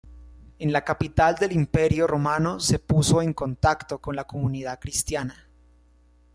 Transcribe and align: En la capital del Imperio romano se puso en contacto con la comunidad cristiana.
En 0.57 0.73
la 0.73 0.83
capital 0.83 1.35
del 1.35 1.51
Imperio 1.51 2.07
romano 2.07 2.59
se 2.59 2.79
puso 2.79 3.21
en 3.21 3.33
contacto 3.33 3.99
con 3.99 4.15
la 4.15 4.25
comunidad 4.25 4.79
cristiana. 4.79 5.47